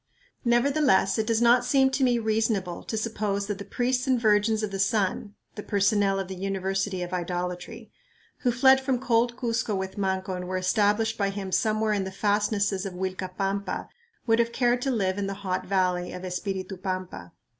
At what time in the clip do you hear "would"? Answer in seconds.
14.25-14.39